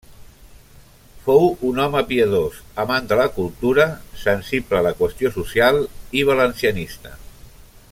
Fou 1.25 1.43
un 1.71 1.81
home 1.83 2.01
piadós, 2.11 2.57
amant 2.85 3.11
de 3.11 3.19
la 3.21 3.27
cultura, 3.37 3.85
sensible 4.23 4.79
a 4.81 4.83
la 4.89 4.95
qüestió 5.03 5.33
social 5.37 5.79
i 6.23 6.25
valencianista. 6.33 7.17